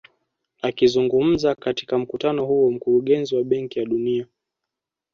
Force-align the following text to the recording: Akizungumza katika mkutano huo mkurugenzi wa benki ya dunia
Akizungumza 0.61 1.55
katika 1.55 1.97
mkutano 1.97 2.45
huo 2.45 2.71
mkurugenzi 2.71 3.35
wa 3.35 3.43
benki 3.43 3.79
ya 3.79 3.85
dunia 3.85 4.27